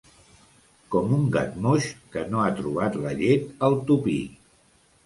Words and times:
Com 0.95 1.13
un 1.17 1.27
gat 1.35 1.53
moix 1.67 1.91
que 2.17 2.25
no 2.33 2.43
ha 2.45 2.49
trobat 2.63 2.99
la 3.05 3.17
llet 3.23 3.49
al 3.71 3.79
tupí. 3.93 4.19